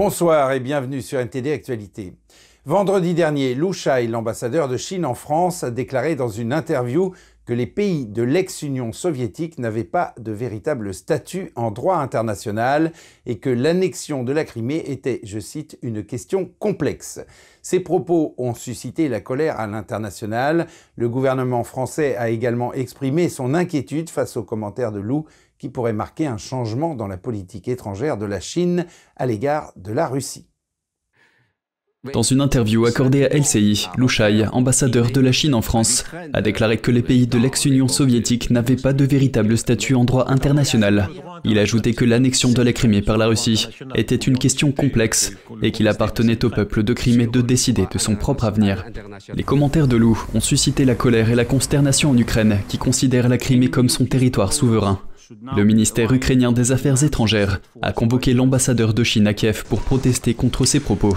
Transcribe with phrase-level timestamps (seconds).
[0.00, 2.12] Bonsoir et bienvenue sur NTD Actualité.
[2.64, 7.14] Vendredi dernier, Lou Shai, l'ambassadeur de Chine en France, a déclaré dans une interview
[7.48, 12.92] que les pays de l'ex-Union soviétique n'avaient pas de véritable statut en droit international
[13.24, 17.20] et que l'annexion de la Crimée était, je cite, une question complexe.
[17.62, 20.66] Ces propos ont suscité la colère à l'international.
[20.96, 25.24] Le gouvernement français a également exprimé son inquiétude face aux commentaires de Lou
[25.56, 28.84] qui pourraient marquer un changement dans la politique étrangère de la Chine
[29.16, 30.47] à l'égard de la Russie.
[32.12, 36.40] Dans une interview accordée à LCI, Lou Shai, ambassadeur de la Chine en France, a
[36.42, 41.08] déclaré que les pays de l'ex-Union soviétique n'avaient pas de véritable statut en droit international.
[41.44, 45.32] Il a ajouté que l'annexion de la Crimée par la Russie était une question complexe
[45.62, 48.84] et qu'il appartenait au peuple de Crimée de décider de son propre avenir.
[49.34, 53.28] Les commentaires de Lou ont suscité la colère et la consternation en Ukraine, qui considère
[53.28, 55.00] la Crimée comme son territoire souverain.
[55.56, 60.32] Le ministère ukrainien des Affaires étrangères a convoqué l'ambassadeur de Chine à Kiev pour protester
[60.32, 61.16] contre ces propos.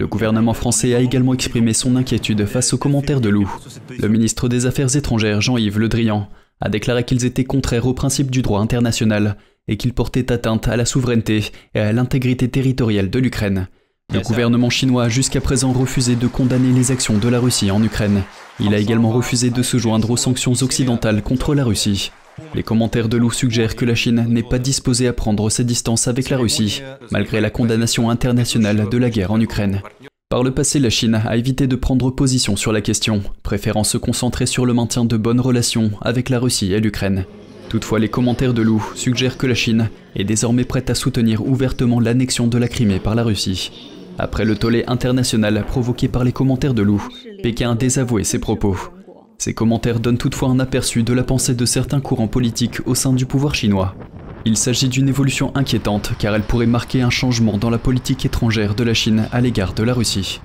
[0.00, 3.54] Le gouvernement français a également exprimé son inquiétude face aux commentaires de Lou.
[3.98, 6.26] Le ministre des Affaires étrangères, Jean-Yves Le Drian,
[6.62, 9.36] a déclaré qu'ils étaient contraires aux principes du droit international
[9.68, 13.68] et qu'ils portaient atteinte à la souveraineté et à l'intégrité territoriale de l'Ukraine.
[14.10, 17.82] Le gouvernement chinois a jusqu'à présent refusé de condamner les actions de la Russie en
[17.82, 18.22] Ukraine.
[18.58, 22.10] Il a également refusé de se joindre aux sanctions occidentales contre la Russie.
[22.54, 26.08] Les commentaires de Lou suggèrent que la Chine n'est pas disposée à prendre ses distances
[26.08, 29.82] avec la Russie, malgré la condamnation internationale de la guerre en Ukraine.
[30.28, 33.98] Par le passé, la Chine a évité de prendre position sur la question, préférant se
[33.98, 37.24] concentrer sur le maintien de bonnes relations avec la Russie et l'Ukraine.
[37.68, 42.00] Toutefois, les commentaires de Lou suggèrent que la Chine est désormais prête à soutenir ouvertement
[42.00, 43.72] l'annexion de la Crimée par la Russie.
[44.18, 47.02] Après le tollé international provoqué par les commentaires de Lou,
[47.42, 48.76] Pékin a désavoué ses propos.
[49.40, 53.14] Ces commentaires donnent toutefois un aperçu de la pensée de certains courants politiques au sein
[53.14, 53.94] du pouvoir chinois.
[54.44, 58.74] Il s'agit d'une évolution inquiétante car elle pourrait marquer un changement dans la politique étrangère
[58.74, 60.42] de la Chine à l'égard de la Russie.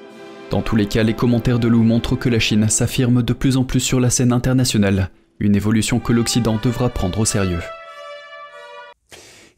[0.50, 3.58] Dans tous les cas, les commentaires de Lou montrent que la Chine s'affirme de plus
[3.58, 5.10] en plus sur la scène internationale,
[5.42, 7.60] une évolution que l'Occident devra prendre au sérieux.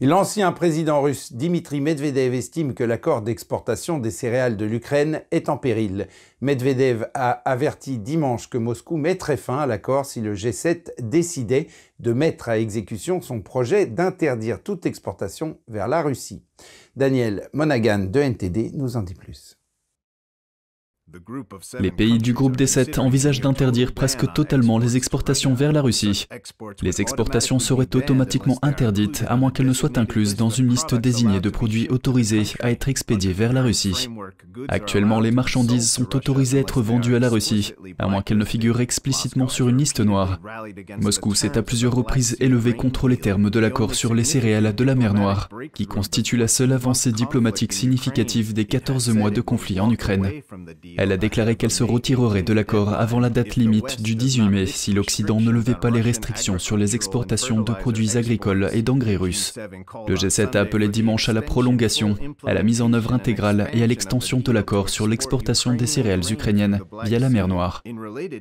[0.00, 5.56] L'ancien président russe Dimitri Medvedev estime que l'accord d'exportation des céréales de l'Ukraine est en
[5.56, 6.06] péril.
[6.40, 11.66] Medvedev a averti dimanche que Moscou mettrait fin à l'accord si le G7 décidait
[11.98, 16.44] de mettre à exécution son projet d'interdire toute exportation vers la Russie.
[16.94, 19.57] Daniel Monaghan de NTD nous en dit plus.
[21.80, 26.26] Les pays du groupe des sept envisagent d'interdire presque totalement les exportations vers la Russie.
[26.82, 31.40] Les exportations seraient automatiquement interdites à moins qu'elles ne soient incluses dans une liste désignée
[31.40, 34.08] de produits autorisés à être expédiés vers la Russie.
[34.68, 38.44] Actuellement, les marchandises sont autorisées à être vendues à la Russie, à moins qu'elles ne
[38.44, 40.38] figurent explicitement sur une liste noire.
[41.00, 44.84] Moscou s'est à plusieurs reprises élevé contre les termes de l'accord sur les céréales de
[44.84, 49.80] la mer Noire, qui constitue la seule avancée diplomatique significative des 14 mois de conflit
[49.80, 50.30] en Ukraine.
[50.98, 54.66] Elle a déclaré qu'elle se retirerait de l'accord avant la date limite du 18 mai
[54.66, 59.14] si l'Occident ne levait pas les restrictions sur les exportations de produits agricoles et d'engrais
[59.14, 59.54] russes.
[60.08, 63.84] Le G7 a appelé dimanche à la prolongation, à la mise en œuvre intégrale et
[63.84, 67.84] à l'extension de l'accord sur l'exportation des céréales ukrainiennes via la mer Noire.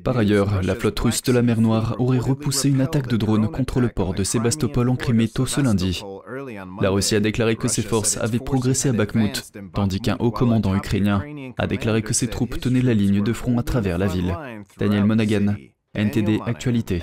[0.04, 3.52] Par ailleurs, la flotte russe de la mer Noire aurait repoussé une attaque de drones
[3.52, 6.02] contre le port de Sébastopol en Crimée tôt ce lundi.
[6.82, 10.76] La Russie a déclaré que ses forces avaient progressé à Bakhmut, tandis qu'un haut commandant
[10.76, 11.24] ukrainien
[11.58, 14.36] a déclaré que ses troupes tenaient la ligne de front à travers la ville.
[14.78, 15.56] Daniel Monaghan,
[15.94, 17.02] NTD Actualité.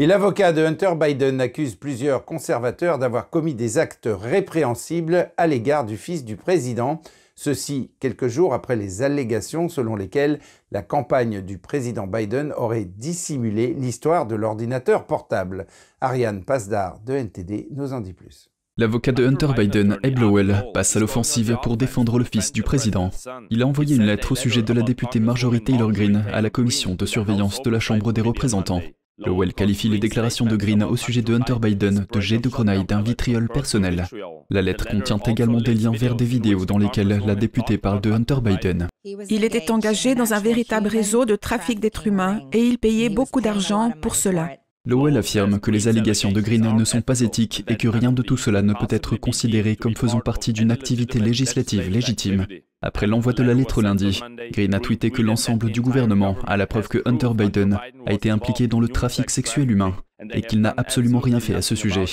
[0.00, 5.84] Et l'avocat de Hunter Biden accuse plusieurs conservateurs d'avoir commis des actes répréhensibles à l'égard
[5.84, 7.02] du fils du président.
[7.40, 10.40] Ceci quelques jours après les allégations selon lesquelles
[10.72, 15.68] la campagne du président Biden aurait dissimulé l'histoire de l'ordinateur portable.
[16.00, 18.50] Ariane Pasdar de NTD nous en dit plus.
[18.76, 23.12] L'avocat de Hunter Biden, Ed Lowell, passe à l'offensive pour défendre le fils du président.
[23.50, 26.50] Il a envoyé une lettre au sujet de la députée Marjorie Taylor Greene à la
[26.50, 28.82] commission de surveillance de la Chambre des représentants.
[29.18, 32.84] Lowell qualifie les déclarations de Green au sujet de Hunter Biden de jet de grenaille
[32.84, 34.06] d'un vitriol personnel.
[34.50, 38.12] La lettre contient également des liens vers des vidéos dans lesquelles la députée parle de
[38.12, 38.88] Hunter Biden.
[39.04, 43.40] Il était engagé dans un véritable réseau de trafic d'êtres humains et il payait beaucoup
[43.40, 44.50] d'argent pour cela.
[44.86, 48.22] Lowell affirme que les allégations de Green ne sont pas éthiques et que rien de
[48.22, 52.46] tout cela ne peut être considéré comme faisant partie d'une activité législative légitime.
[52.80, 54.20] Après l'envoi de la lettre lundi,
[54.52, 58.30] Green a tweeté que l'ensemble du gouvernement a la preuve que Hunter Biden a été
[58.30, 59.96] impliqué dans le trafic sexuel humain
[60.32, 62.04] et qu'il n'a absolument rien fait à ce sujet.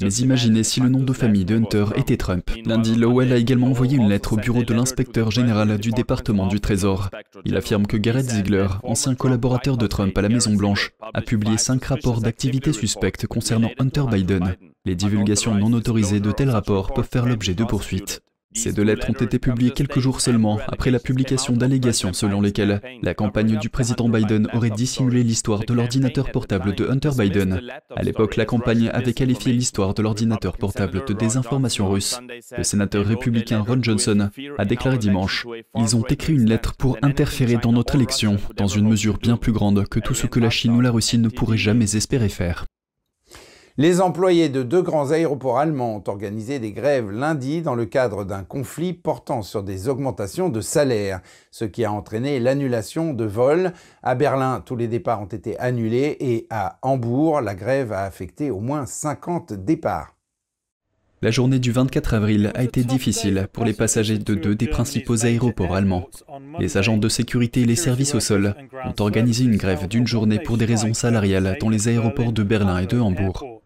[0.00, 2.50] Mais imaginez si le nom de famille de Hunter était Trump.
[2.64, 6.60] Lundi, Lowell a également envoyé une lettre au bureau de l'inspecteur général du département du
[6.60, 7.10] Trésor.
[7.44, 11.84] Il affirme que Garrett Ziegler, ancien collaborateur de Trump à la Maison-Blanche, a publié cinq
[11.84, 14.56] rapports d'activités suspectes concernant Hunter Biden.
[14.84, 18.22] Les divulgations non autorisées de tels rapports peuvent faire l'objet de poursuites.
[18.54, 22.80] Ces deux lettres ont été publiées quelques jours seulement après la publication d'allégations selon lesquelles
[23.02, 27.60] la campagne du président Biden aurait dissimulé l'histoire de l'ordinateur portable de Hunter Biden.
[27.94, 32.18] À l'époque, la campagne avait qualifié l'histoire de l'ordinateur portable de désinformation russe.
[32.56, 35.46] Le sénateur républicain Ron Johnson a déclaré dimanche
[35.76, 39.52] Ils ont écrit une lettre pour interférer dans notre élection, dans une mesure bien plus
[39.52, 42.66] grande que tout ce que la Chine ou la Russie ne pourraient jamais espérer faire.
[43.78, 48.22] Les employés de deux grands aéroports allemands ont organisé des grèves lundi dans le cadre
[48.24, 53.72] d'un conflit portant sur des augmentations de salaire, ce qui a entraîné l'annulation de vols.
[54.02, 58.50] À Berlin, tous les départs ont été annulés et à Hambourg, la grève a affecté
[58.50, 60.16] au moins 50 départs.
[61.22, 65.24] La journée du 24 avril a été difficile pour les passagers de deux des principaux
[65.24, 66.08] aéroports allemands.
[66.58, 70.40] Les agents de sécurité et les services au sol ont organisé une grève d'une journée
[70.40, 73.61] pour des raisons salariales dans les aéroports de Berlin et de Hambourg.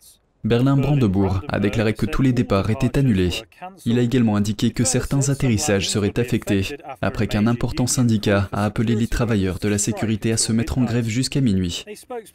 [0.47, 3.31] Berlin-Brandebourg a déclaré que tous les départs étaient annulés.
[3.85, 8.95] Il a également indiqué que certains atterrissages seraient affectés après qu'un important syndicat a appelé
[8.95, 11.85] les travailleurs de la sécurité à se mettre en grève jusqu'à minuit.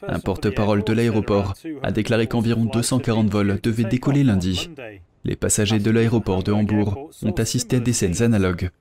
[0.08, 1.54] Un porte-parole de l'aéroport
[1.84, 4.70] a déclaré qu'environ 240 vols devaient décoller lundi.
[5.24, 8.72] Les passagers de l'aéroport de Hambourg ont assisté à des scènes analogues.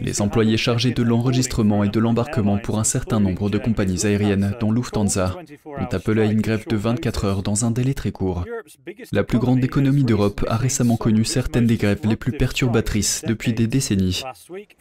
[0.00, 4.54] Les employés chargés de l'enregistrement et de l'embarquement pour un certain nombre de compagnies aériennes,
[4.60, 5.36] dont Lufthansa,
[5.66, 8.44] ont appelé à une grève de 24 heures dans un délai très court.
[9.12, 13.52] La plus grande économie d'Europe a récemment connu certaines des grèves les plus perturbatrices depuis
[13.52, 14.22] des décennies.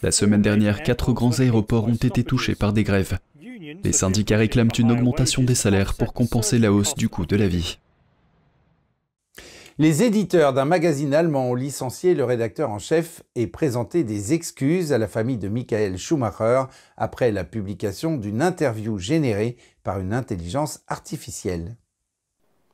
[0.02, 3.18] La semaine dernière, quatre grands aéroports ont été touchés par des grèves.
[3.84, 7.48] Les syndicats réclament une augmentation des salaires pour compenser la hausse du coût de la
[7.48, 7.78] vie.
[9.80, 14.94] Les éditeurs d'un magazine allemand ont licencié le rédacteur en chef et présenté des excuses
[14.94, 16.66] à la famille de Michael Schumacher
[16.96, 21.76] après la publication d'une interview générée par une intelligence artificielle.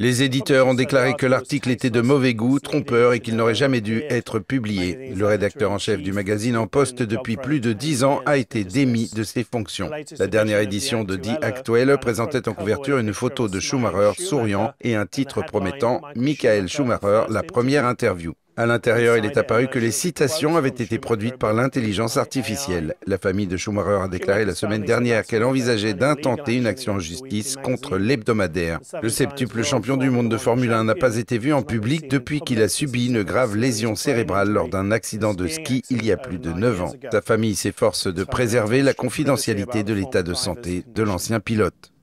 [0.02, 3.82] Les éditeurs ont déclaré que l'article était de mauvais goût, trompeur et qu'il n'aurait jamais
[3.82, 5.12] dû être publié.
[5.14, 8.64] Le rédacteur en chef du magazine en poste depuis plus de dix ans a été
[8.64, 9.92] démis de ses fonctions.
[10.18, 14.96] La dernière édition de Die Actuelle présentait en couverture une photo de Schumacher souriant et
[14.96, 18.36] un titre promettant Michael Schumacher, la première interview.
[18.60, 22.96] À l'intérieur, il est apparu que les citations avaient été produites par l'intelligence artificielle.
[23.08, 27.00] La famille de Schumacher a déclaré la semaine dernière qu'elle envisageait d'intenter une action en
[27.00, 28.82] justice contre l'hebdomadaire.
[29.02, 32.42] Le septuple champion du monde de Formule 1 n'a pas été vu en public depuis
[32.42, 36.18] qu'il a subi une grave lésion cérébrale lors d'un accident de ski il y a
[36.18, 36.94] plus de 9 ans.
[37.14, 41.94] Sa famille s'efforce de préserver la confidentialité de l'état de santé de l'ancien pilote.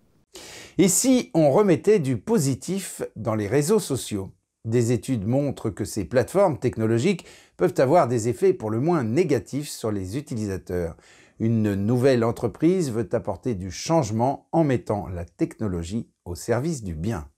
[0.78, 4.32] Et si on remettait du positif dans les réseaux sociaux?
[4.66, 7.24] Des études montrent que ces plateformes technologiques
[7.56, 10.96] peuvent avoir des effets pour le moins négatifs sur les utilisateurs.
[11.38, 17.28] Une nouvelle entreprise veut apporter du changement en mettant la technologie au service du bien.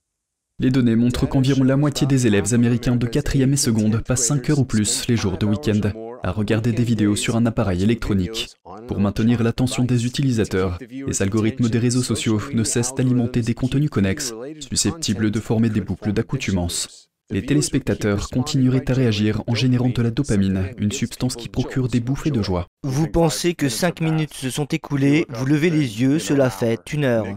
[0.61, 4.49] Les données montrent qu'environ la moitié des élèves américains de 4e et seconde passent 5
[4.49, 5.79] heures ou plus les jours de week-end
[6.21, 8.49] à regarder des vidéos sur un appareil électronique.
[8.87, 13.89] Pour maintenir l'attention des utilisateurs, les algorithmes des réseaux sociaux ne cessent d'alimenter des contenus
[13.89, 17.08] connexes, susceptibles de former des boucles d'accoutumance.
[17.31, 21.99] Les téléspectateurs continueraient à réagir en générant de la dopamine, une substance qui procure des
[21.99, 22.65] bouffées de joie.
[22.81, 27.03] Vous pensez que 5 minutes se sont écoulées, vous levez les yeux, cela fait une
[27.03, 27.27] heure.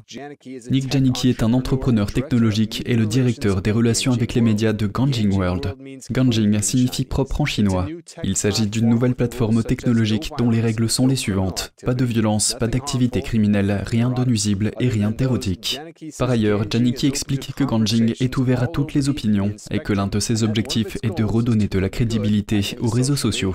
[0.71, 4.87] Nick Janicki est un entrepreneur technologique et le directeur des relations avec les médias de
[4.87, 5.75] Ganjing World.
[6.11, 7.87] Ganjing signifie propre en chinois.
[8.25, 11.75] Il s'agit d'une nouvelle plateforme technologique dont les règles sont les suivantes.
[11.85, 15.81] Pas de violence, pas d'activité criminelle, rien de nuisible et rien d'érotique.
[16.19, 20.07] Par ailleurs, Janicki explique que Ganjing est ouvert à toutes les opinions et que l'un
[20.07, 23.55] de ses objectifs est de redonner de la crédibilité aux réseaux sociaux.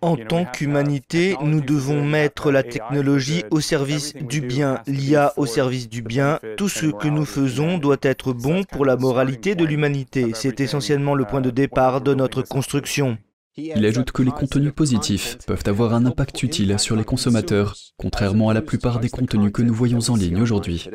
[0.00, 5.88] En tant qu'humanité, nous devons mettre la technologie au service du bien, l'IA au service
[5.88, 6.38] du bien.
[6.56, 10.32] Tout ce que nous faisons doit être bon pour la moralité de l'humanité.
[10.34, 13.16] C'est essentiellement le point de départ de notre construction.
[13.56, 18.48] Il ajoute que les contenus positifs peuvent avoir un impact utile sur les consommateurs, contrairement
[18.48, 20.88] à la plupart des contenus que nous voyons en ligne aujourd'hui.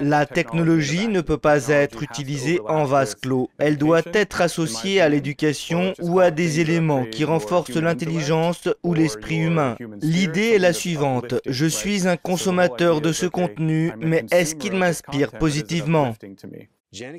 [0.00, 3.50] La technologie ne peut pas être utilisée en vase clos.
[3.58, 9.38] Elle doit être associée à l'éducation ou à des éléments qui renforcent l'intelligence ou l'esprit
[9.38, 9.76] humain.
[10.00, 11.34] L'idée est la suivante.
[11.46, 16.14] Je suis un consommateur de ce contenu, mais est-ce qu'il m'inspire positivement?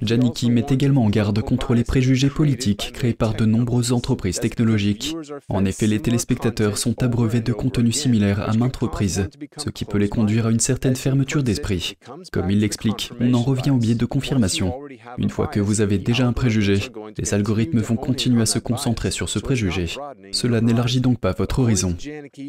[0.02, 5.16] Janicki met également en garde contre les préjugés politiques créés par de nombreuses entreprises technologiques.
[5.48, 10.00] En effet, les téléspectateurs sont abreuvés de contenus similaires à maintes reprises, ce qui peut
[10.00, 11.98] les conduire à une certaine fermeture d'esprit.
[12.32, 14.74] Comme il l'explique, on en revient au biais de confirmation.
[15.20, 16.80] Une fois que vous avez déjà un préjugé,
[17.20, 19.86] les algorithmes vont continuer à se concentrer sur ce préjugé.
[20.32, 21.96] Cela n'élargit donc pas votre horizon.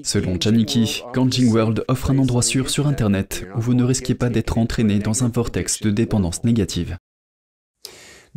[0.04, 4.30] Selon Janicki, Ganjing World offre un endroit sûr sur Internet où vous ne risquez pas
[4.30, 6.96] d'être entraîné dans un vortex de dépendance négative.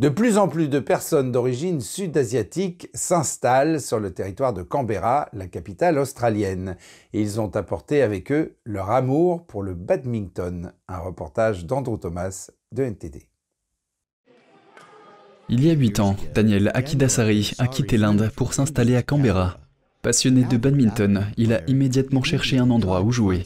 [0.00, 5.46] De plus en plus de personnes d'origine sud-asiatique s'installent sur le territoire de Canberra, la
[5.46, 6.76] capitale australienne,
[7.12, 10.72] et ils ont apporté avec eux leur amour pour le badminton.
[10.88, 13.28] Un reportage d'Andrew Thomas de NTD.
[15.48, 19.58] Il y a huit ans, Daniel Akidasari a quitté l'Inde pour s'installer à Canberra.
[20.02, 23.44] Passionné de badminton, il a immédiatement cherché un endroit où jouer.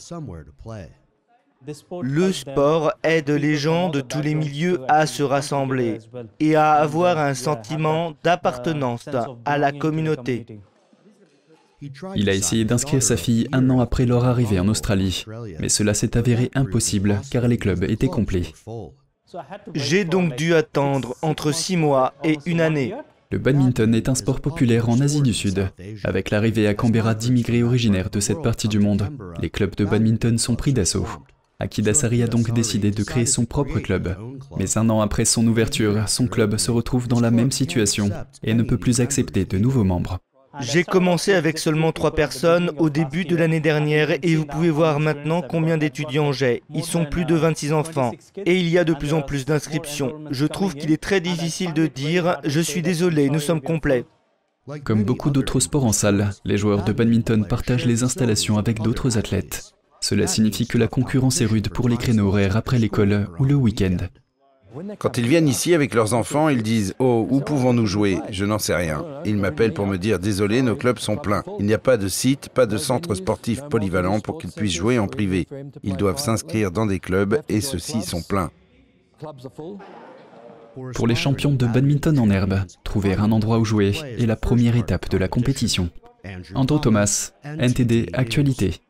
[2.01, 5.99] Le sport aide les gens de tous les milieux à se rassembler
[6.39, 9.09] et à avoir un sentiment d'appartenance
[9.43, 10.45] à la communauté.
[12.15, 15.25] Il a essayé d'inscrire sa fille un an après leur arrivée en Australie,
[15.59, 18.53] mais cela s'est avéré impossible car les clubs étaient complets.
[19.75, 22.93] J'ai donc dû attendre entre six mois et une année.
[23.31, 25.69] Le badminton est un sport populaire en Asie du Sud.
[26.03, 30.37] Avec l'arrivée à Canberra d'immigrés originaires de cette partie du monde, les clubs de badminton
[30.37, 31.05] sont pris d'assaut.
[31.61, 34.15] Akida Sari a donc décidé de créer son propre club.
[34.57, 38.09] Mais un an après son ouverture, son club se retrouve dans la même situation
[38.43, 40.19] et ne peut plus accepter de nouveaux membres.
[40.61, 44.99] J'ai commencé avec seulement trois personnes au début de l'année dernière et vous pouvez voir
[44.99, 46.63] maintenant combien d'étudiants j'ai.
[46.73, 50.13] Ils sont plus de 26 enfants et il y a de plus en plus d'inscriptions.
[50.31, 54.05] Je trouve qu'il est très difficile de dire «je suis désolé, nous sommes complets».
[54.83, 59.17] Comme beaucoup d'autres sports en salle, les joueurs de badminton partagent les installations avec d'autres
[59.17, 59.73] athlètes.
[60.01, 63.55] Cela signifie que la concurrence est rude pour les créneaux horaires après l'école ou le
[63.55, 63.97] week-end.
[64.99, 68.59] Quand ils viennent ici avec leurs enfants, ils disent Oh, où pouvons-nous jouer Je n'en
[68.59, 69.03] sais rien.
[69.25, 71.43] Ils m'appellent pour me dire Désolé, nos clubs sont pleins.
[71.59, 74.99] Il n'y a pas de site, pas de centre sportif polyvalent pour qu'ils puissent jouer
[74.99, 75.47] en privé.
[75.83, 78.51] Ils doivent s'inscrire dans des clubs et ceux-ci sont pleins.
[80.93, 84.75] Pour les champions de badminton en herbe, trouver un endroit où jouer est la première
[84.75, 85.89] étape de la compétition.
[86.53, 88.81] Andrew Thomas, NTD Actualité.